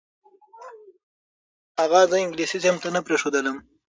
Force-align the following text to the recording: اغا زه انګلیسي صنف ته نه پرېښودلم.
اغا 1.83 2.01
زه 2.09 2.15
انګلیسي 2.23 2.57
صنف 2.63 2.79
ته 2.83 2.89
نه 2.95 3.01
پرېښودلم. 3.07 3.57